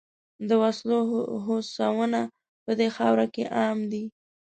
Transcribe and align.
د 0.47 0.51
وسلو 0.61 0.99
هوسونه 1.45 2.19
په 2.63 2.71
دې 2.79 2.87
خاوره 2.95 3.25
کې 3.33 3.43
عام 3.57 3.79
دي. 3.91 4.03